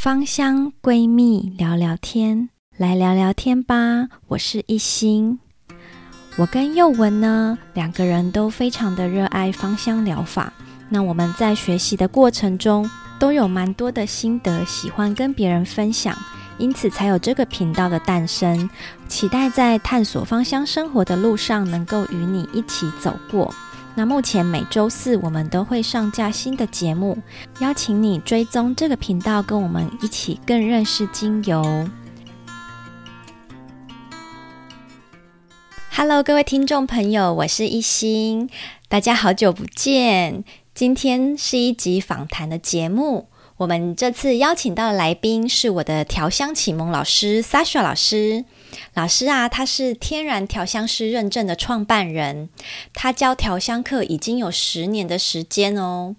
[0.00, 4.06] 芳香闺蜜聊聊天，来聊聊天吧。
[4.28, 5.40] 我是一心，
[6.36, 10.52] 我跟佑文呢，两个人都非常的热爱芳香疗法。
[10.88, 12.88] 那我们在学习的过程中，
[13.18, 16.16] 都有蛮多的心得，喜欢跟别人分享，
[16.58, 18.70] 因此才有这个频道的诞生。
[19.08, 23.52] 期待在探索芳香生活的路上，能够与你一起走过。
[23.98, 27.18] 那目前每周四我们都会上架新的节目，
[27.58, 31.88] 邀请你追踪这个频道，跟我们一起更认识精油。
[35.90, 38.48] Hello，各位听众朋友，我是一心，
[38.88, 40.44] 大家好久不见。
[40.72, 48.44] 今天是一集访谈的节目，我们这次邀请到的来宾是我的调香启蒙老师 Sasha 老师。
[48.94, 52.48] 老师啊，他是天然调香师认证的创办人，
[52.92, 56.16] 他教调香课已经有十年的时间哦。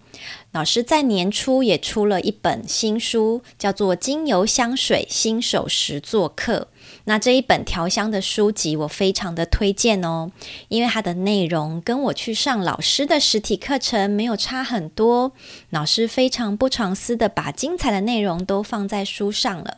[0.52, 6.70] 老师在年初也出了一本新书，叫做《精油香水新手实作课》。
[7.04, 10.32] 那这一本调香的书籍，我非常的推荐哦，
[10.70, 15.34] 因为它的内容跟我去上老师的实体课程没有差很多。
[15.70, 19.78] 老师非常不藏私的把精彩的内容都放在书上了。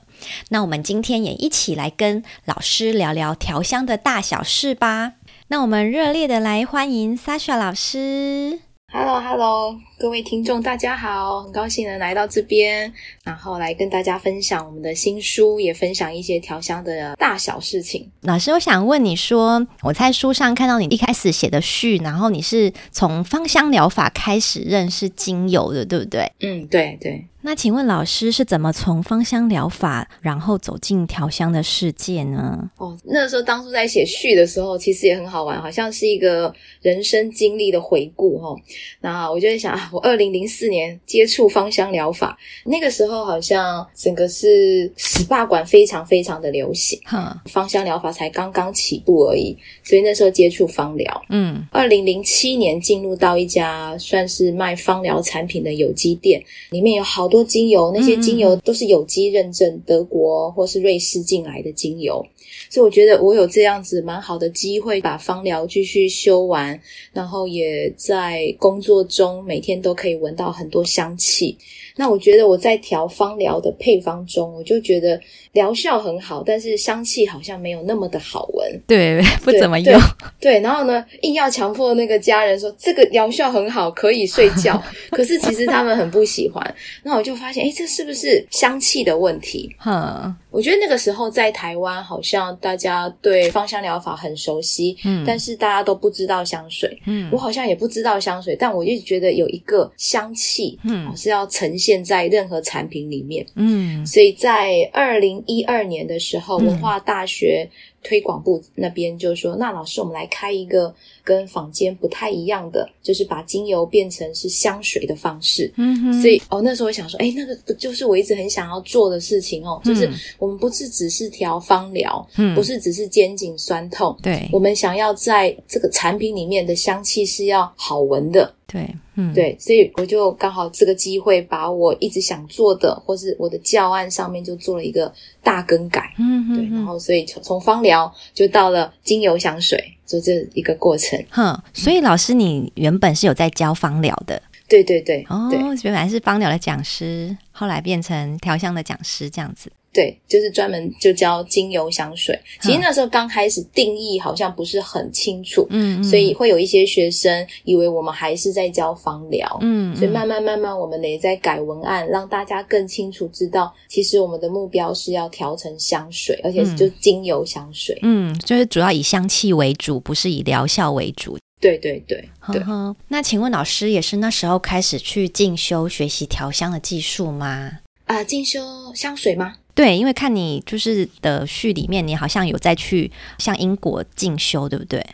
[0.49, 5.13] 那我们今天也一起来跟老师聊聊调香的大小事吧。
[5.47, 8.61] 那我们热烈的来欢迎 Sasha 老师。
[8.93, 12.91] Hello，Hello，hello, 各位听众，大家好，很高兴能来到这边，
[13.23, 18.09] 然后来跟大家分享我们的新书，也分享一些调香的大小事情。
[18.21, 26.31] 老师，我想问你说，我在书上看到你一开始写的序，然后你是从芳香疗法开始认识精油的，对不对？
[26.39, 27.27] 嗯，对对。
[27.43, 32.69] 那请问老师是怎么从芳香疗法，然后走进调香的世界呢？
[32.77, 38.55] 哦，那时候当初在写序的时候，其实也很好玩，好像是一个人生经历的回顾哈、哦。
[38.99, 51.21] 那我就在想啊，我二零零四年接触芳香疗法，那个时候好像整个是 SPA 馆非常非常的流行，哈，芳香疗法才刚刚起步而已，所以那时候接触芳疗。
[51.29, 56.39] 嗯，二零零七年进入到一家算是卖芳疗产品的有机店，
[56.69, 57.31] 里面有好。
[57.31, 62.21] 多精油，那些精油都是有机认证，德国或是瑞士进来的精油，
[62.69, 66.77] 所以我觉得我有这样子蛮好的机会，把芳疗继续修完，
[67.13, 71.57] 然后也在工作中每天都可以闻到很多香气。
[71.95, 75.19] 那我觉得我在调芳疗的配方中，我就觉得
[75.51, 79.99] 疗效很好，但是香气好像没有那么的好闻，对， 不怎么用。
[80.39, 84.81] 对，对，然后呢，硬要强迫那个家人说这个疗效很好，可以睡觉，
[85.11, 86.63] 可是其实他们很不喜欢。
[87.03, 89.73] 那我就发现，哎，这是不是香气的问题？
[89.77, 90.33] 哈。
[90.51, 107.69] 我觉得那个时候在台湾，好像大家对芳香疗法很熟悉，嗯，但是大家都不知道香水，嗯，我好像也不知道香水，但我一直觉得有一个香气，嗯，是要呈现在任何产品里面，嗯，所以在二零一二年的时候，文化大学。
[108.03, 110.91] 推广部那边就说：“那老师，我们来开一个
[111.31, 128.53] 跟坊间不太一样的，就是把精油变成是香水的方式。”嗯哼，所以哦，那时候我想说，哎，那个不就是我一直很想要做的事情哦，就是我们不是只是调芳疗，嗯，不是只是肩颈酸痛，对，我们想要在这个产品里面的香气是要好闻的。
[128.67, 139.77] 对，嗯，对，所以我就刚好这个机会，把我一直想做的，或是我的教案上面就做了一个大更改，嗯哼，对，然后所以从从芳疗就到了精油香水，
[140.11, 141.23] 就这一个过程。
[141.29, 144.41] 哼，所以老师，你原本是有在教芳疗的？
[144.67, 145.49] 对对对，哦，
[145.83, 149.71] 原来是芳疗的讲师，后来变成调香的讲师，这样子。
[149.93, 152.39] 对，就是专门就教精油香水。
[152.61, 171.37] 其实那时候刚开始定义好像不是很清楚，嗯，所以会有一些学生以为我们还是在教芳疗，嗯，所以慢慢慢慢我们也在改文案，让大家更清楚知道，其实我们的目标是要调成香水，而且就精油香水，嗯，就是主要以香气为主，不是以疗效为主。
[171.59, 172.17] 对对对，
[172.51, 172.95] 对呵呵。
[173.09, 177.71] 那请问老师也是那时候开始去进修学习调香的技术吗？
[178.05, 178.59] 啊、呃，进修
[178.95, 179.53] 香水吗？
[179.73, 185.05] 对，因为看你就是的序里面，你好像有再去向英国进修，对不对？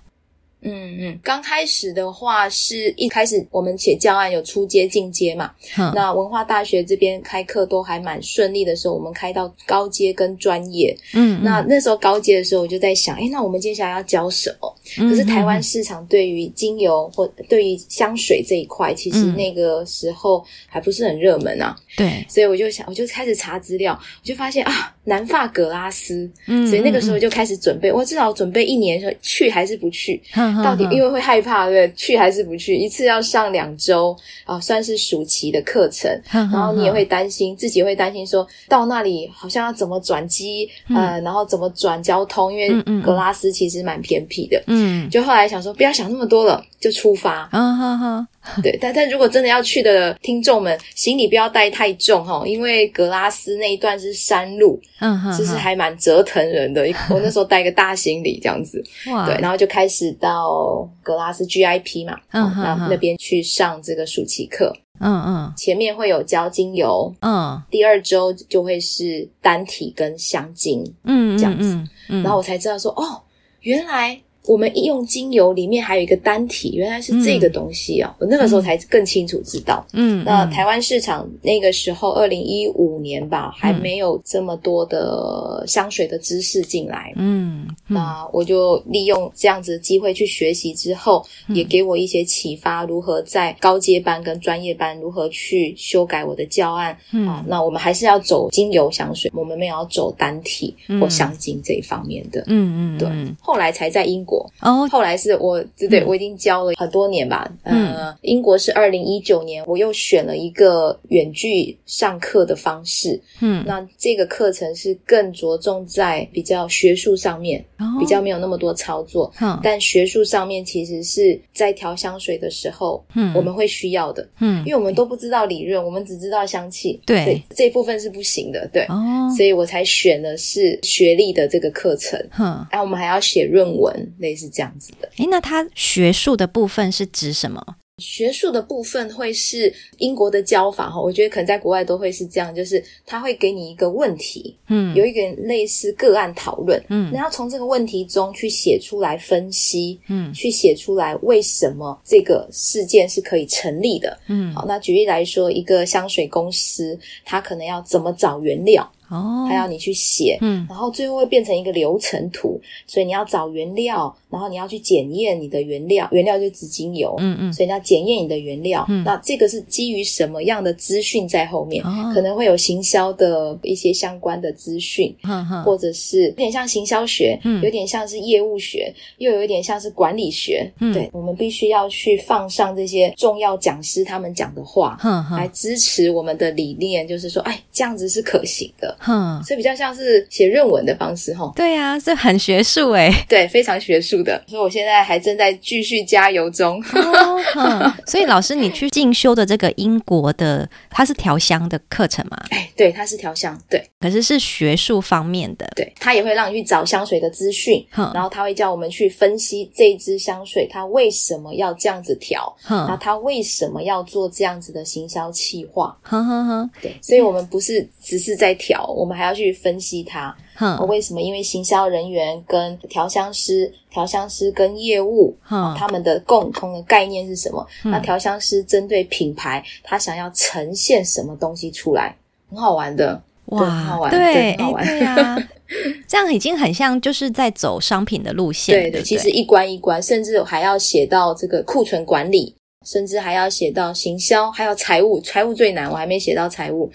[0.67, 14.75] 嗯嗯，刚开始的话是一开始我们写教案有初阶进阶嘛，嗯，那文化大学这边开课都还蛮顺利的时候，我们开到高阶跟专业，嗯，那那时候高阶的时候我就在想，哎，那我们接下来要教什么？
[14.97, 30.21] 可是台湾市场对于精油或对于香水这一块，其实那个时候还不是很热门啊，对，所以我就想，我就开始查资料，我就发现啊，南法格拉斯，嗯，所以那个时候就开始准备，我至少准备一年说去还是不去。
[30.61, 32.75] 到底因为会害怕，对，去还是不去？
[32.75, 34.13] 一次要上两周
[34.43, 48.27] 啊，算是暑期的课程，然后你也会担心，自己会担心说到那里好像要怎么转机，呃，然后怎么转交通，因为格拉斯其实蛮偏僻的，嗯，就后来想说不要想那么多了，就出发，嗯哼哼。
[48.63, 56.87] 对，但但如果真的要去的听众们，行李不要带太重哈，因为格拉斯那一段是山路，嗯哼，就是还蛮折腾人的。
[57.09, 58.81] 我那时候带个大行李这样子，
[59.11, 71.77] 哇，对，然后就开始到格拉斯 GIP 嘛，嗯哼，然后那边去上这个暑期课，嗯嗯，前面会有教精油，嗯，第二周就会是单体跟香精，嗯，这样子，
[72.07, 73.21] 嗯，然后我才知道说，哦，
[73.59, 74.17] 原来。
[74.47, 78.07] 我们用精油里面还有一个单体，原来是这个东西哦！
[78.13, 79.85] 嗯、我那个时候才更清楚知道。
[79.91, 87.11] 嗯，那台湾市场那个时候，二零一五年吧，还没有这么多的香水的知识进来。
[87.17, 96.97] 嗯，那我就利用这样子的机会去学习之后，也给我一些启发，如何在高阶班跟专业班如何去修改我的教案。
[97.11, 102.43] 嗯，啊，那我们还是要走精油香水，我们没有要走单体或香精这一方面的。
[102.47, 103.35] 嗯嗯，对。
[103.41, 104.36] 后来才在英国。
[104.61, 107.49] 哦，后来是我，对对，我已经教了很多年吧。
[107.63, 113.19] 嗯，呃，英国是二零一九年，我又选了一个远距上课的方式。
[113.41, 119.31] 嗯，那这个课程是更着重在比较学术上面，哦，比较没有那么多操作。
[119.41, 124.27] 嗯，但学术上面其实是在调香水的时候，嗯，我们会需要的。
[124.39, 126.99] 嗯，因为我们都不知道理论，我们只知道香气。
[127.05, 128.67] 对，这部分是不行的。
[128.73, 132.19] 对，哦，所以我才选的是学历的这个课程。
[132.39, 133.95] 嗯，然后我们还要写论文。
[134.27, 137.63] 类是这样子的，诶，那它学术的部分是指什么？
[137.97, 158.87] 学术的部分会是英国的教法哈，我觉得可能在国外都会是这样，就是他会给你一个问题，嗯，有一个类似个案讨论，嗯，然后从这个问题中去写出来分析，嗯，去写出来为什么这个事件是可以成立的，嗯，好，那举例来说，一个香水公司，它可能要怎么找原料。
[159.09, 171.83] 哦，还要你去写，嗯，然后最后会变成一个流程图，所以你要找原料，然后你要去检验你的原料，原料就是紫精油，嗯嗯，所以你要检验你的原料，嗯，那这个是基于什么样的资讯在后面？
[171.85, 188.96] 哦，可能会有行销的一些相关的资讯，嗯嗯，或者是有点像行销学，嗯，有点像是业务学，又有一点像是管理学，嗯，对，我们必须要去放上这些重要讲师他们讲的话，嗯嗯，来支持我们的理念，就是说，哎，这样子是可行的。
[188.99, 191.51] 哼，所以比较像是写论文的方式，哈。
[191.55, 193.11] 对啊，这很学术诶。
[193.27, 194.43] 对，非常学术的。
[194.47, 196.81] 所以我现在还正在继续加油中。
[196.93, 202.37] 哦，嗯，所以老师，你去进修的这个英国的，它是调香的课程吗？
[202.49, 203.83] 哎，对，它是调香，对。
[203.99, 205.91] 可是是学术方面的，对。
[205.99, 216.69] 他也会让你去找香水的资讯，哼然后他会叫我们去分析这支香水，它为什么要这样子调，哼然后他为什么要做这样子的行销企划，哼哼哼。
[216.81, 218.86] 对，所以我们不是只是在调。
[218.87, 221.21] 我们还要去分析它，嗯，为什么？
[221.21, 227.65] 因为行销人员跟调香师、调香师跟业务，嗯，他们的共通的概念是什么？
[227.83, 232.15] 嗯，那调香师针对品牌，他想要呈现什么东西出来？
[232.49, 235.37] 很好玩的，哇，很好玩，对，很好玩，对啊，
[236.07, 242.55] 这样已经很像就是在走商品的路线，对对，其实一关一关，甚至还要写到这个库存管理，
[242.85, 246.89] 甚至还要写到行销，还有财务，财务最难，我还没写到财务。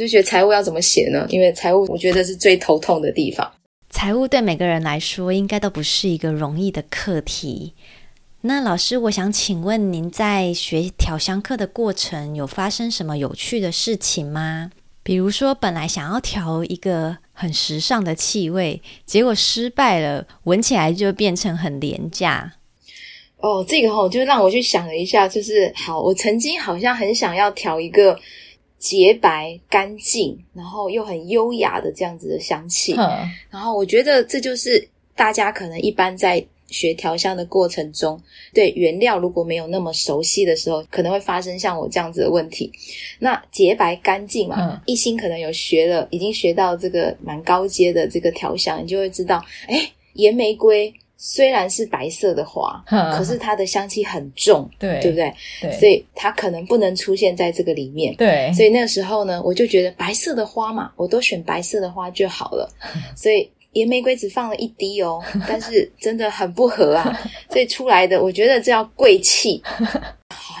[0.00, 1.26] 就觉得财务要怎么写呢？
[1.28, 3.52] 因为财务我觉得是最头痛的地方。
[3.90, 7.74] 财务对每个人来说应该都不是一个容易的课题。
[8.40, 14.70] 那老师，我想请问您在学调香课的过程有发生什么有趣的事情吗？
[15.02, 22.54] 比如说，本来想要调一个很时尚的气味，结果失败了，闻起来就变成很廉价。
[23.36, 28.18] 哦，这个哈、哦，就让我去想了一下，就是好，我曾经好像很想要调一个。
[28.80, 32.94] 洁白、干净，然后又很优雅的这样子的香气。
[32.94, 38.18] 嗯，然后我觉得这就是大家可能一般在学调香的过程中，
[38.54, 42.72] 对原料如果没有那么熟悉的时候，可能会发生像我这样子的问题。
[43.18, 50.92] 那洁白、干净嘛，嗯，一心可能有学了，已经学到这个蛮高阶的这个调香，你就会知道，哎，岩玫瑰。
[51.22, 55.30] 虽然是白色的花，可是它的香气很重，对，对不对？
[55.60, 58.16] 对，所以它可能不能出现在这个里面。
[58.16, 62.66] 对，所以那个时候呢，我就觉得白色的花嘛，我都选白色的花就好了。
[63.14, 67.20] 所以野玫瑰只放了一滴哦，但是真的很不合啊。
[67.50, 69.62] 所以出来的，我觉得这叫贵气。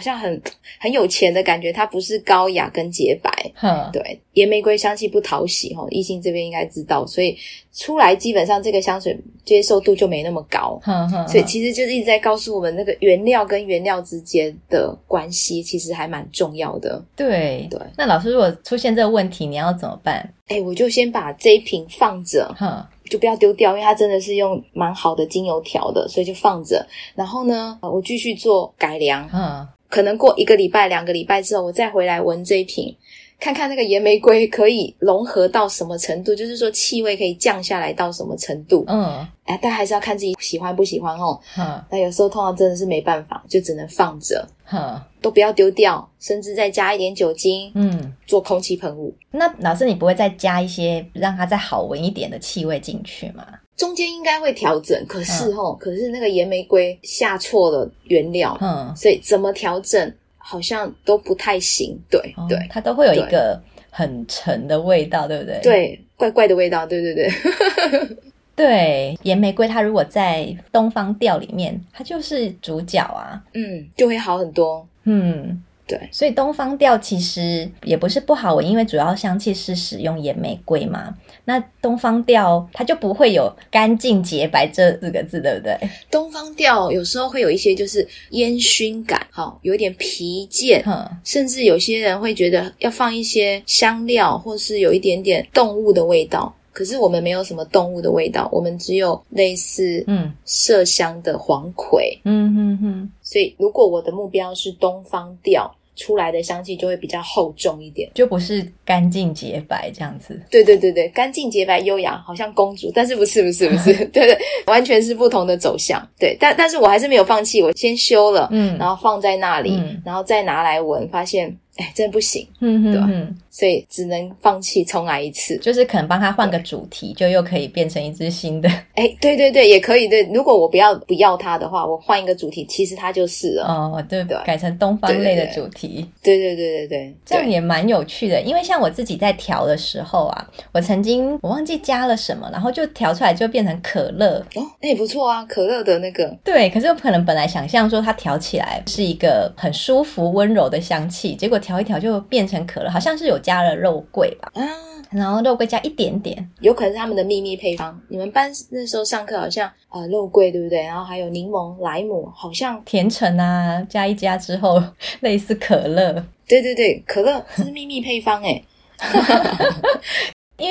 [0.00, 0.42] 好像很
[0.78, 3.30] 很有钱的感觉，它不是高雅跟洁白。
[3.54, 7.36] 呵对，野玫瑰香气不讨喜哈，异性这边应该知道，所以
[7.74, 9.14] 出来基本上这个香水
[9.44, 10.80] 接受度就没那么高。
[11.28, 17.04] 所以其实就是一直在告诉我们，那个原料跟原料之间的关系其实还蛮重要的。
[17.14, 20.32] 对对，那老师如果出现这个问题，你要怎么办？
[20.48, 22.50] 哎，我就先把这一瓶放着。
[22.58, 22.82] 哼。
[23.10, 26.86] 就不要丢掉，因为它真的是用蛮好的精油调的，所以就放着。
[27.16, 29.28] 然后呢，我继续做改良。
[29.32, 32.96] 嗯，可能过一个礼拜、两个礼拜之后，我再回来闻这一瓶，
[33.40, 38.84] 看看那个岩玫瑰可以融合到什么程度，就是说气味可以降下来到什么程度。
[38.86, 41.38] 嗯，哎，但还是要看自己喜欢不喜欢哦。
[41.58, 44.46] 嗯，那有时候通常真的是没办法，就只能放着。
[44.72, 47.72] 嗯，都不要丢掉，甚至再加一点酒精。
[47.74, 49.12] 嗯，做空气喷雾。
[49.32, 53.44] 那老师，你不会再加一些让它再好闻一点的气味进去吗？
[53.76, 63.60] 中间应该会调整，可是哦，嗯、可是那个岩玫瑰下错了原料，嗯，所以怎么调整好像都不太行，对、哦、对，它都会有一个
[63.90, 65.60] 很沉的味道，对不对？
[65.62, 67.30] 对，怪怪的味道，对对对，
[68.54, 75.62] 对，岩玫瑰它如果在东方调里面，它就是主角啊，嗯，就会好很多，嗯。
[75.90, 81.12] 对，所以东方调其实也不是不好闻，因为主要香气是使用野玫瑰嘛。
[81.44, 85.76] 那东方调它就不会有干净洁白这四个字，对不对？
[86.08, 96.54] 东方调有时候会有一些就是烟熏感，好，有一点疲倦，嗯，甚至有些人会觉得要放一些香料，或是有一点点动物的味道。
[96.72, 103.12] 可是我们没有什么动物的味道，我们只有类似嗯麝香的黄葵，嗯哼哼。
[103.22, 105.68] 所以如果我的目标是东方调。
[106.00, 110.40] 出来的香气就会比较厚重一点，就不是干净洁白这样子。
[110.50, 116.02] 对对对对，干净洁白优雅，好像公主，但是不是不是不是， 对对，完全是不同的走向。
[116.18, 121.54] 对，但但是我还是没有放弃，我先修了，嗯，然后放在那里，嗯，然后再拿来闻，发现。
[121.76, 123.28] 哎，真的不行，嗯哼，哼，对吧？
[123.50, 125.56] 所以只能放弃，重来一次。
[125.58, 128.68] 就是可能帮他换个主题，就又可以变成一支新的。
[128.94, 130.08] 哎，对对对，也可以。
[130.08, 133.64] 对，如果我不要不要它的话，我换一个主题，其实它就是了。
[133.64, 136.06] 哦，对对，改成东方类的主题。
[136.22, 138.40] 对对对对对，这样也蛮有趣的。
[138.42, 144.38] 因为像我自己在调的时候啊，我曾经我忘记加了什么，然后就调出来就变成可乐。
[144.54, 146.28] 哦，那也不错啊，可乐的那个。
[146.44, 154.50] 对，可是我可能本来想象说它调起来是一个很舒服温柔的香气，结果调一调就变成可乐，好像是有加了肉桂吧？
[154.54, 154.64] 啊，
[155.10, 158.00] 然后肉桂加一点点，有可能是他们的秘密配方。
[158.08, 160.82] 你们班那时候上课好像呃肉桂对不对？
[160.82, 164.82] 然后还有柠檬、莱姆，好像甜橙啊，加一加之后
[165.20, 166.24] 类似可乐。
[166.48, 168.62] 对对对，可乐这是秘密配方哎。
[169.02, 169.08] 因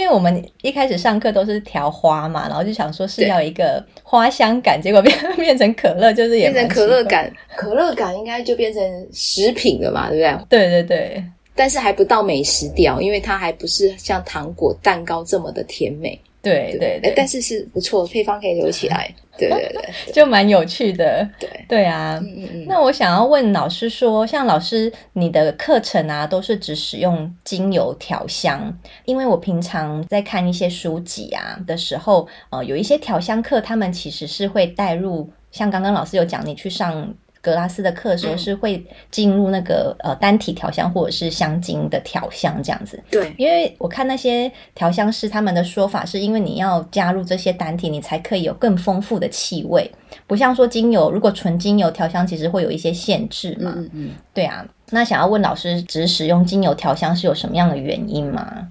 [0.10, 10.68] 为我们一开始上课都是调花嘛，然后就想说是要一个花香感， 结果变变成可乐，就是也变成可乐感，可乐感应该就变成食品了嘛，对不对？
[10.68, 11.24] 对对对。
[11.56, 16.18] 但是还不到美食调，因为它还不是像糖果蛋糕这么的甜美。
[16.42, 19.14] 对对对，但是是不错，配方可以留起来。
[19.38, 21.28] 对对对，就蛮有趣的。
[21.40, 22.66] 对对啊，嗯嗯嗯。
[22.68, 28.78] 那我想要问老师说，像老师你的课程啊，都是只使用精油调香？
[29.06, 37.14] 因为我平常在看一些书籍啊的时候，呃，有一些调香课，他们其实是会带入，像刚刚老师有讲，你去上。
[37.42, 43.02] 格拉斯的课的时候是会进入那个、嗯、呃单体调香或者是香精的调香这样子。
[43.10, 49.90] 对，因为我看那些调香师他们的说法，是因为你要加入这些单体，你才可以有更丰富的气味，
[50.28, 53.74] 不像说精油，如果纯精油调香其实会有一些限制嘛。
[53.76, 54.12] 嗯嗯。
[54.34, 58.68] 对啊，那想要问老师，只使用精油调香是有什么样的原因吗？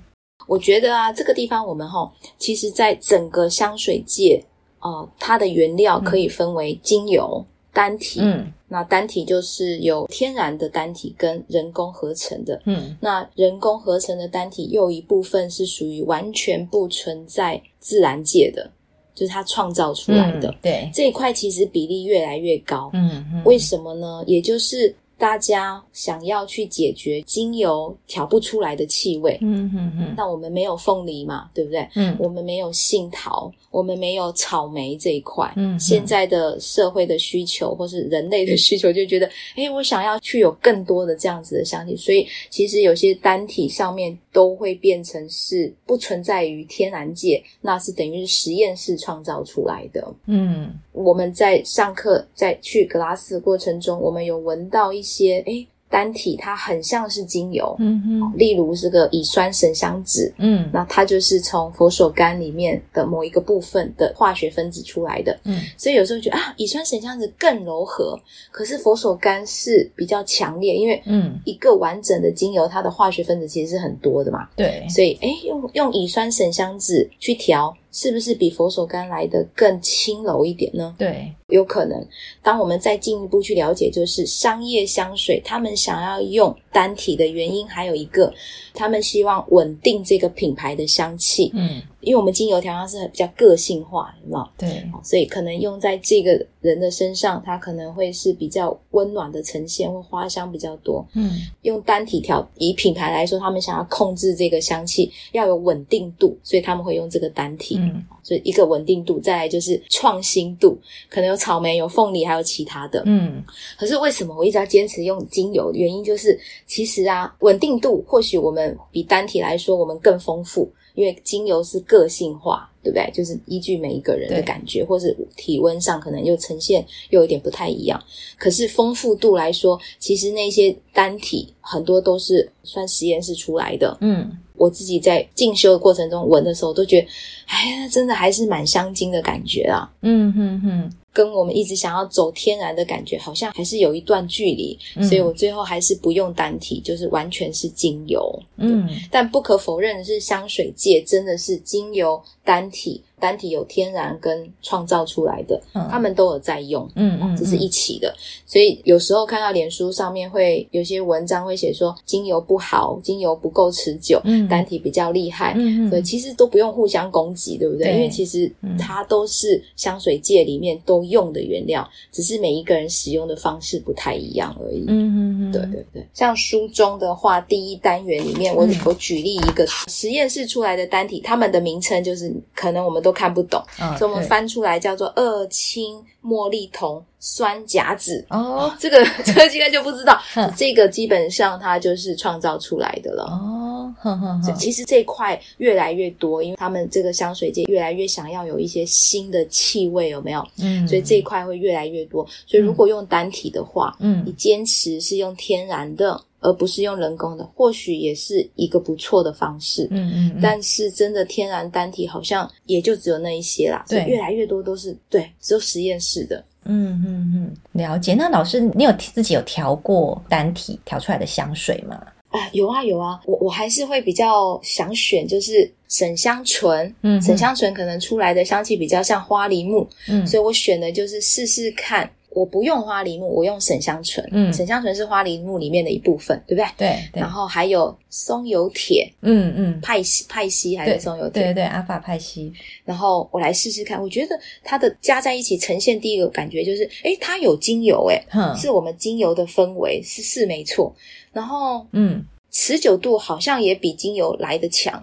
[0.47, 4.45] 我觉得啊，这个地方我们齁，其实在整个香水界，
[4.81, 7.45] 呃，它的原料可以分为精油。
[7.45, 18.71] 嗯单体，嗯，那单体就是有天然的单体跟人工合成的，嗯，那人工合成的单体又一部分是属于完全不存在自然界的，
[19.15, 24.23] 就是它创造出来的，嗯、对，这一块其实比例越来越高，嗯，嗯，为什么呢？
[24.27, 24.95] 也就是。
[25.19, 31.87] 大家想要去解决精油调不出来的气味，嗯嗯嗯，那我们没有凤梨嘛，对不对？
[31.97, 35.53] 嗯，我们没有杏桃，我们没有草莓这一块。
[35.57, 50.15] 嗯，嗯，现在的社会的需求或是人类的需求，就觉得，哎，我想要去有更多的这样子的香气，所以其实有些单体上面都会变成是不存在于天然界，那是等于是实验室创造出来的。
[50.27, 50.73] 嗯。
[50.93, 77.75] 我们在上课，在去格拉斯的过程中，我们有闻到一些，诶，单体它很像是精油，嗯哼，例如这个乙酸神香酯，嗯，那它就是从佛手柑里面的某一个部分的化学分子出来的，嗯，所以有时候觉得啊，乙酸神香酯更柔和，可是佛手柑是比较强烈，因为嗯，一个完整的精油它的化学分子其实是很多的嘛，对，所以诶，用用乙酸神香酯去调。
[78.01, 80.95] 是不是比佛手柑来的更轻柔一点呢？
[80.97, 82.07] 对，有可能。
[82.41, 88.33] 当我们再进一步去了解，就是商业香水，他们想要用单体的原因，还有一个，
[88.73, 91.51] 他们希望稳定这个品牌的香气。
[91.55, 91.83] 嗯。
[92.09, 94.49] 因为我们精油调香是比较个性化，有没有？
[94.57, 101.07] 对，所以可能用在这个人的身上，它可能会是比较温暖的呈现，或花香比较多。
[101.13, 107.77] 嗯，用单体调，以品牌来说，他们想要控制这个香气要有稳定度，所以他们会用这个单体。
[107.79, 110.79] 嗯，所以一个稳定度，再来就是创新度，
[111.11, 113.03] 可能有草莓、有凤梨，还有其他的。
[113.05, 113.45] 嗯，
[113.79, 115.71] 可是为什么我一直要坚持用精油？
[115.75, 120.67] 原因就是，其实啊，稳定度或许我们比单体来说，我们更丰富。
[120.99, 123.09] 因为精油是个性化，对不对？
[123.15, 128.03] 就是依据每一个人的感觉，或是体温上，可能又呈现又有点不太一样。
[128.37, 133.97] 可是丰富度来说，其实那些单体很多都是算实验室出来的。
[134.01, 137.07] 嗯，我自己在进修的过程中闻的时候，都觉得，
[137.49, 139.91] 哎呀，真的还是蛮香精的感觉啊。
[140.03, 140.93] 嗯哼哼。
[141.11, 148.41] 跟我们一直想要走天然的感觉，好像还是有一段距离，嗯、所以我最后还是不用单体，就是完全是精油。
[148.57, 153.03] 嗯，但不可否认的是，香水界真的是精油单体。
[153.21, 158.15] 单体有天然跟创造出来的，嗯、他们都有在用，嗯嗯，这是一起的。
[158.47, 167.89] 所以有时候看到脸书上面会有些文章会写说精油不好，精油不够持久，嗯，单体比较厉害，嗯嗯，所以其实都不用互相攻击，对不对？
[167.89, 174.85] 对，因为其实它都是香水界里面都用的原料，只是每一个人使用的方式不太一样而已。
[174.87, 176.07] 嗯嗯嗯，对对对。
[176.15, 183.09] 像书中的话，第一单元里面我，我、嗯、我举例一个实验室出来的单体，他们的名称就是可能我们都。
[183.09, 188.25] 都看不懂，哦、所以我们翻出来叫做二氢茉莉酮酸甲酯。
[188.31, 190.21] 哦，这个 这个应该就不知道，
[190.57, 193.25] 这个基本上它就是创造出来的了。
[193.25, 200.47] 哦，呵呵呵，其实这一块越来越多，因为他们这个香水界越来越想要有一些新的气味，有没有？
[200.61, 202.27] 嗯，所以这一块会越来越多。
[202.47, 206.21] 所以如果用单体的话，嗯，你坚持是用天然的。
[206.41, 209.89] 而不是用人工的，或许也是一个不错的方式。
[209.91, 213.85] 嗯嗯，嗯，但是真的天然单体好像也就只有那一些啦。
[213.89, 216.45] 对，越来越多都是对，只有实验室的。
[216.69, 218.15] 嗯嗯嗯，了解。
[218.15, 222.01] 那老师，你有自己有调过单体调出来的香水吗？
[222.31, 223.21] 啊，有啊有啊。
[223.25, 226.95] 我我还是会比较想选，就是沈香醇。
[227.03, 229.89] 嗯，沈香醇可能出来的香气比较像花梨木。
[230.09, 232.09] 嗯，所以我选的就是试试看。
[232.31, 234.27] 我不用花梨木，我用沈香醇。
[234.33, 236.69] 嗯，沈香醇是花梨木里面的一部分，对不对？
[236.77, 236.99] 对。
[237.13, 241.43] 对，然后还有松油铁，嗯嗯，派西派西还是松油铁？
[241.43, 242.53] 对对对，阿法派西。
[242.85, 248.23] 然后我来试试看，我觉得它的加在一起呈现第一个感觉就是，诶，它有精油，诶，
[248.57, 250.95] 是我们精油的氛围，是是没错。
[251.33, 252.25] 然后，嗯。
[252.51, 254.99] 持久度好像也比精油来得强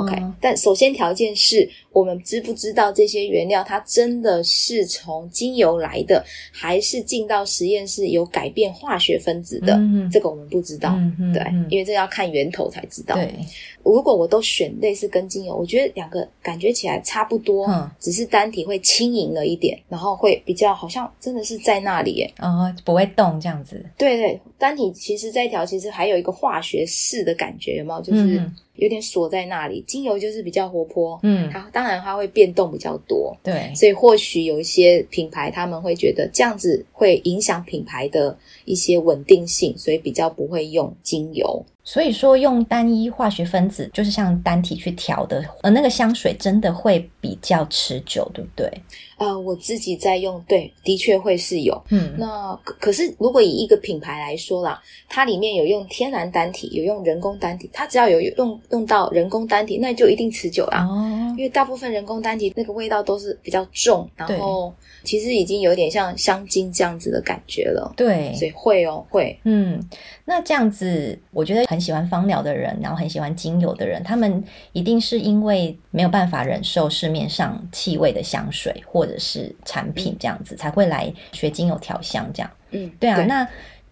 [0.00, 0.16] ，OK。
[0.40, 9.76] 但首先条件是我们知不知道这些原料它真的是从精油来的，还是进到实验室有改变化学分子的？
[9.76, 13.14] 嗯这个我们不知道，嗯对，因为这要看源头才知道。
[13.14, 13.34] 对。
[13.82, 23.82] 如果我都选类似跟精油，我觉得两个感觉起来差不多，嗯，只是单体会轻盈了一点，然后会比较好像真的是在那里耶，哦，不会动这样子。
[23.96, 28.02] 对对，单体其实这一条其实还有一个化学式的感觉，有没有？
[28.02, 28.42] 就是。
[28.76, 41.64] 嗯有点锁在那里，精油就是比较活泼，嗯，它当然它会变动比较多，对，所以或许有一些品牌他们会觉得这样子会影响品牌的一些稳定性，所以比较不会用精油。
[41.86, 48.70] 所以说用单一化学分子就是像单体去调的，呃那个香水真的会比较持久，对不对？
[49.18, 58.60] 呃，我自己在用，对，的确会是有，嗯，那可可是如果以一个品牌来说啦，它里面有用天然单体，有用人工单体，它只要有用。
[58.70, 60.84] 用到人工单体，那就一定持久啦。
[60.84, 67.92] 哦，因为大部分人工单体那个味道都是比较重，然后其实已经有点像香精这样子的感觉了。
[67.96, 69.38] 对，所以会哦，会。
[69.44, 69.80] 嗯，
[70.24, 82.50] 那这样子，我觉得很喜欢芳疗的人，然后很喜欢精油的人，他们一定是因为没有办法忍受市面上气味的香水或者是产品这样子，嗯、才会来学精油调香这样。
[82.70, 83.46] 嗯，对啊，对那。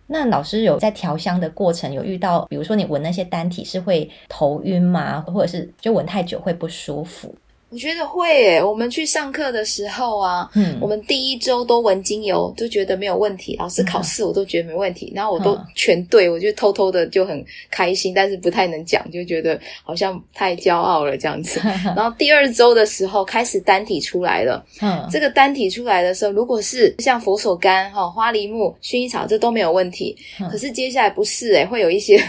[0.07, 5.23] 那老师有在调香的过程有遇到，比如说你闻那些单体是会头晕吗？
[5.23, 7.35] 或者是就闻太久会不舒服？
[7.75, 13.57] 我觉得会诶，我们去上课的时候啊，嗯，我们第一周都闻精油，就觉得没有问题。
[13.59, 21.61] 老师考试我都觉得没问题，然后我都全对，我就偷偷的就很开心，但是不太能讲，就觉得好像太骄傲了这样子。
[21.97, 30.17] 然后第二周的时候开始单体出来了，嗯，这个单体出来的时候，如果是像佛手柑、哈花梨木、薰衣草，这都没有问题。
[30.49, 32.23] 可是接下来不是诶，会有一些。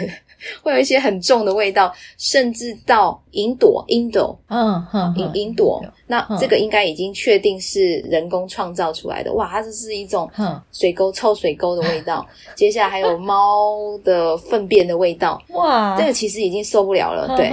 [0.62, 9.34] 会有一些很重的味道，甚至到银朵、银朵，嗯哼，银银朵，那这个应该已经确定是人工创造出来的。
[9.34, 10.30] 哇，它这是一种
[10.72, 12.26] 水沟、臭水沟的味道。
[12.56, 17.36] 接下来还有猫的粪便的味道，哇，这个其实已经受不了了。
[17.36, 17.50] 对，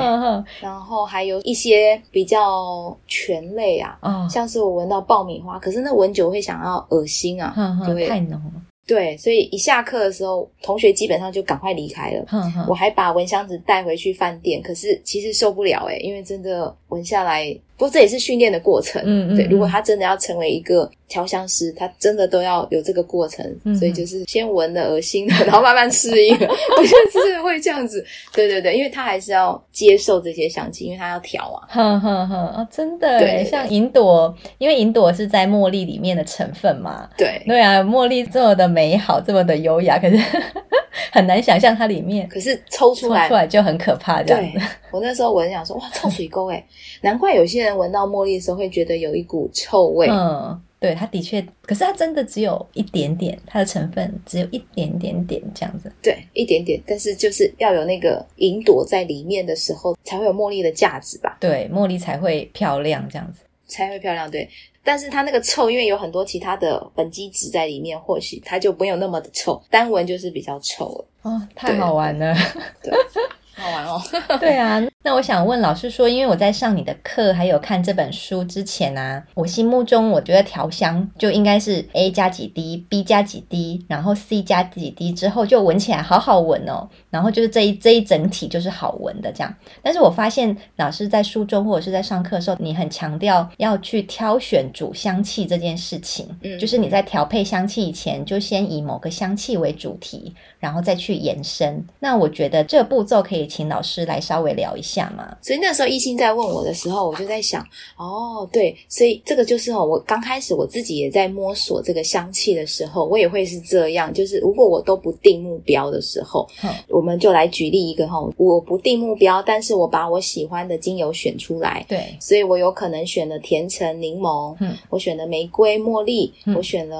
[0.60, 3.98] 然后还有一些比较醛类啊，
[4.30, 7.54] 像是我闻到爆米花，可是那闻久会想要恶心啊，
[7.86, 8.61] 就会太浓了。
[8.86, 12.24] 对，所以一下课的时候，同学基本上就赶快离开了。
[12.28, 17.56] 哼哼，我还把蚊香纸带回去饭店，可是其实受不了诶，因为真的闻下来。
[17.82, 19.44] 不过这也是训练的过程，嗯，嗯，对。
[19.46, 26.32] 如果他真的要成为一个调香师，他真的都要有这个过程，嗯、所以就是先闻的恶心的， 然后慢慢适应。
[26.38, 31.66] 我觉得真的会这样子，对对对，因为他还是要接受这些香气，因为他要调啊。
[31.70, 40.16] 哼哼哼啊，真的，对，像银朵，因为银朵是在茉莉里面的成分嘛，对对啊，茉莉这么的美好，这么的优雅，可是
[41.10, 44.60] 很难想象它里面，可是抽出来抽出来就很可怕，这样子。
[44.92, 46.62] 我那时候闻想说，哇，臭水沟哎，
[47.00, 50.08] 难怪有些人闻到茉莉的时候会觉得有一股臭味。
[50.10, 55.92] 嗯，对，它的确，可是它真的只有一点点，它的成分只有一点点点这样子。
[56.02, 61.36] 对，一点点，但是就是要有那个银朵在里面的时候，才会有茉莉的价值吧？
[61.40, 64.30] 对，茉莉才会漂亮，这样子才会漂亮。
[64.30, 64.48] 对，
[64.82, 71.04] 但是它那个臭，因为有很多其他的苯基酯在里面，或许它就没有那么的臭，单闻就是比较臭了。
[71.22, 72.34] 哦，太好玩了。
[72.82, 72.92] 对。
[73.14, 73.22] 对
[73.54, 74.00] 好玩哦，
[74.40, 89.54] 对啊，那我想问老师说，因为我在上你的课，还有看这本书之前啊，我心目中我觉得调香就应该是 A 加几滴，B 加几滴，然后 C 加几滴之后就闻起来好好闻哦，然后就是这一这一整体就是好闻的这样。
[89.82, 101.84] 但是我发现老师在书中或者是在上课的时候，你很强调要去挑选主香气这件事情，嗯，就是你在调配香气以前，就先以某个香气为主题，然后再去延伸。
[102.00, 103.42] 那我觉得这个步骤可以。
[103.52, 105.36] 请老师来稍微聊一下嘛。
[105.40, 107.64] 所以那时候一心在问我的时候，我就在想，
[107.96, 114.12] 哦，对，所以这个就是哦，我刚开始我自己也在摸索这个香气的时候，我也会是这样。
[114.12, 126.96] 就是如果我都不定目标的时候，嗯，我们就来举例一个哈，我不定目标，但是我把我喜欢的精油选出来，对，所以我有可能选了甜橙、柠檬，嗯，我选了玫瑰、茉莉，嗯，我选了，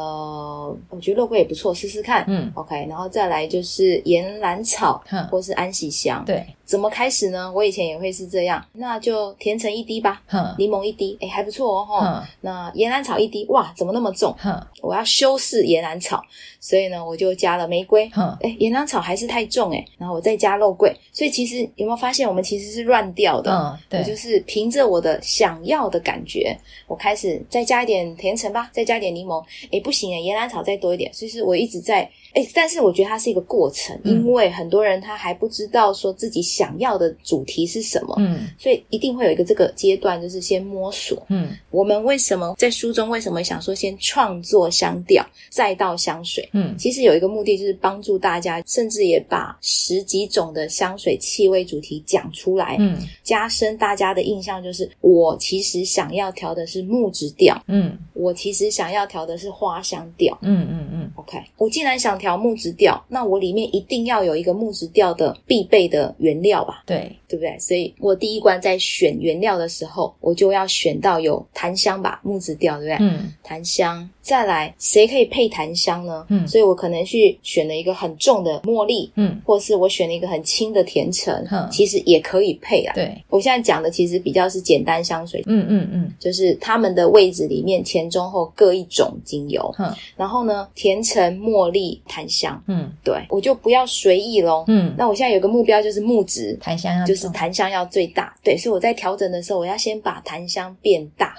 [0.90, 6.44] 我觉得肉桂也不错，试试看，嗯，OK，然后再来就是岩兰草，嗯，或是安息香，对。
[6.64, 7.52] 怎么开始呢？
[7.52, 10.23] 我以前也会是这样，那就甜橙一滴吧，
[10.59, 12.29] 柠檬一滴，诶还不错哦，哈。
[12.40, 14.35] 那岩兰草一滴，哇，怎么那么重？
[14.81, 16.23] 我要修饰岩兰草，
[16.61, 23.51] 所以呢，我就加了玫瑰，诶岩兰草还是太重，诶然后我再加肉桂，所以其实有没有发现，我们其实是乱掉的？
[23.53, 32.11] 嗯，对，我就是凭着我的想要的感觉，我开始再加一点甜橙吧，再加一点柠檬，诶不行诶岩兰草再多一点，所以是我一直在。
[32.35, 62.22] 诶，但是我觉得它是一个过程，因为很多人他还不知道说自己想要的主题是什么，嗯，所以一定会有一个这个阶段，就是先摸索，嗯，我们为什么在书中为什么想说先创作香调，再到香水，嗯，其实有一个目的就是帮助大家，甚至也把十几种的香水气味主题讲出来，嗯，加深大家的印象，就是我其实想要调的是木质调，嗯，我其实想要调的是花香调，嗯嗯嗯，OK，我竟然想。
[62.23, 66.85] 条木质调，那我里面一定要有一个木质调的必备的原料吧？
[66.87, 67.59] 对，对不对？
[67.59, 73.07] 所以我第一关在选原料的时候，我就要选到有檀香吧，木质调，对不对？
[73.09, 74.07] 嗯，檀香。
[74.21, 76.25] 再来，谁可以配檀香呢？
[76.29, 82.95] 嗯，所以我可能去选了一个很重的茉莉，嗯，或是我选了一个很轻的甜橙，嗯，其实也可以配啊。
[82.95, 94.64] 对，我现在讲的其实比较是简单香水，嗯嗯嗯，就是它们的位置里面前中后各一种精油，嗯，然后呢，甜橙、茉莉、檀香，嗯，对，我就不要随意喽。
[94.68, 101.35] 嗯，那我现在有个目标就是木质，檀香要是檀香要最大，对，所以我在调整的时候，我要先把檀香变大，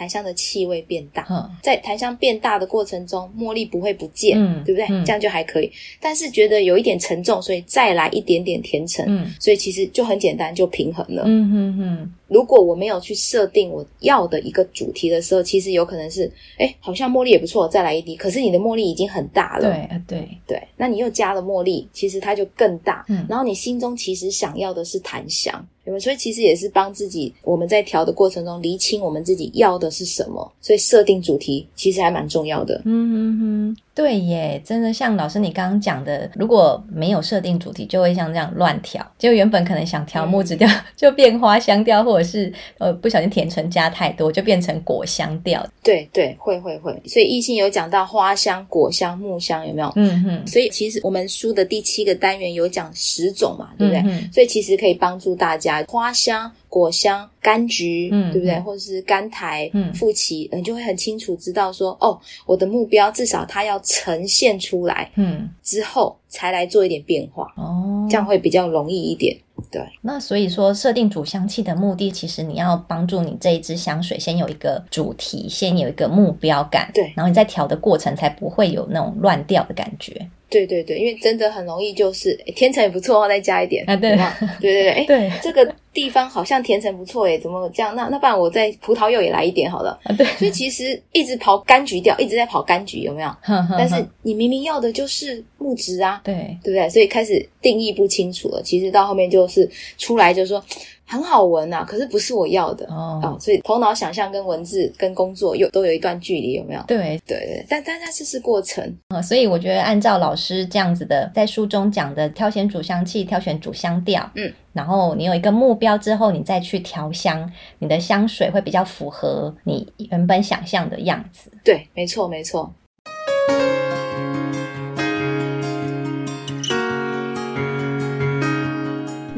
[0.00, 4.86] 檀香的气味变大，嗯、在檀香变大的过程中，茉莉不会不见，嗯、对不对？
[4.88, 5.70] 嗯、这样就还可以。
[6.00, 11.24] 但是觉得有一点沉重，所以再来一点点甜橙，嗯、所以其实就很简单，就平衡了。
[11.26, 12.12] 嗯哼哼。
[12.28, 18.16] 如果我没有去设定我要的一个主题的时候，其实有可能是，哎，好像茉莉也不错，再来一滴。
[18.16, 23.04] 可是你的茉莉已经很大了，对对对，那你又加了茉莉，其实它就更大。
[23.08, 25.62] 嗯，然后你心中其实想要的是檀香。
[25.98, 32.82] 所以其实也是帮自己，我们在调的过程中厘清我们自己要的是什么，所以设定主题其实还蛮重要的。
[32.84, 33.76] 嗯嗯嗯。
[34.00, 39.06] 对耶，真的像老师你刚刚讲的，如果没有设定主题，就会像这样乱调。
[39.18, 45.62] 就原本可能想调木质调，嗯、 就变花香调，或者是呃不小心甜橙加太多，就变成果香调。
[45.82, 46.98] 对对，会会会。
[47.04, 49.92] 所以异性有讲到花香、果香、木香，有没有？
[49.96, 50.46] 嗯哼。
[50.46, 54.00] 所以其实我们书的第七个单元有讲十种嘛，对不对？
[54.06, 56.50] 嗯、所以其实可以帮助大家花香。
[56.70, 58.58] 果香、柑橘，嗯，对不对？
[58.60, 69.36] 或者是柑苔、嗯，负旗，你就会很清楚知道说，哦，我的目标至少它要呈现出来，嗯，之后才来做一点变化，哦，这样会比较容易一点。
[69.70, 80.26] 对，那所以说设定主香气的目的，其实你要帮助你这一支香水先有一个主题，先有一个目标感，对，然后你在调的过程才不会有那种乱调的感觉。
[80.48, 84.16] 对对对，因为真的很容易就是甜橙也不错，再加一点啊，对，
[84.60, 87.94] 对对对，哎， 对，这个地方好像甜橙不错诶，怎么这样？
[87.94, 93.28] 那那不然我在葡萄柚也来一点好了啊，对，所以其实一直跑柑橘调，一直在跑柑橘，有没有？
[93.42, 96.88] 呵呵呵，但是你明明要的就是木质啊，对，对不对？
[96.88, 100.62] 所以开始定义不清楚了，其实到后面就是出来就说。
[101.10, 106.80] 很好闻呐、啊，可是不是我要的哦，哦，所以头脑想象跟文字跟工作又都有一段距离，有没有？
[106.86, 121.50] 对对对，但但它这是过程啊、哦，所以我觉得按照老师这样子的，在书中讲的挑选主香气、挑选主香调，嗯，然后你有一个目标之后，你再去调香，你的香水会比较符合你原本想象的样子。
[121.64, 122.72] 对，没错，没错。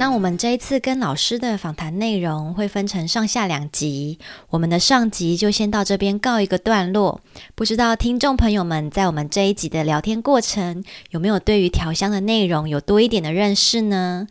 [0.02, 4.18] 那我们这一次跟老师的访谈内容会分成上下两集，
[4.50, 7.20] 我们的上集就先到这边告一个段落。
[7.54, 14.26] 不知道听众朋友们在我们这一集的聊天过程，有没有对于调香的内容有多一点的认识呢？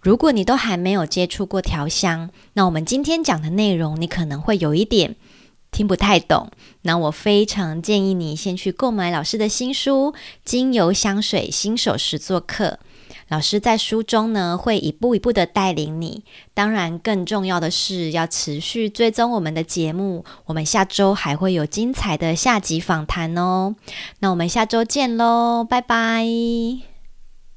[0.00, 5.14] 如果你都还没有接触过调香，那我们今天讲的内容你可能会有一点
[5.70, 6.50] 听不太懂。
[6.80, 10.12] 那我非常建议你先去购买老师的新书
[10.44, 12.80] 《精油香水新手实作课》。
[13.28, 16.24] 老师在书中呢，会一步一步的带领你。
[16.54, 20.24] 当然，更重要的是要持续追踪我们的节目。
[20.46, 23.74] 我们下周还会有精彩的下集访谈哦。
[24.20, 26.91] 那我们下周见喽，拜拜。